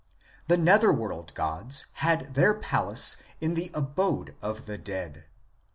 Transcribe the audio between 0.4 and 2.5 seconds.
The netherworld gods had